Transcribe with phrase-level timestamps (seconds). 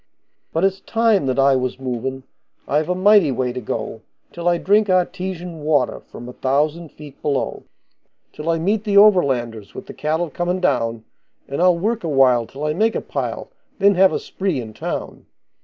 [0.51, 2.23] But it's time that I was movin',
[2.67, 4.01] I've a mighty way to go
[4.33, 7.65] Till I drink artesian water from a thousand feet below;
[8.33, 11.03] Till I meet the overlanders with the cattle comin' down,
[11.47, 14.73] And I'll work a while till I make a pile, then have a spree in
[14.73, 15.27] town.